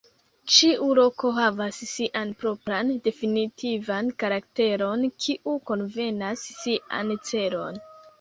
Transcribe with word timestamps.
Ĉiu 0.51 0.85
loko 0.99 1.29
havas 1.39 1.81
sian 1.89 2.31
propran 2.43 2.89
definitivan 3.07 4.09
karakteron 4.23 5.05
kiu 5.27 5.55
konvenas 5.71 6.47
sian 6.63 7.13
celon. 7.31 7.79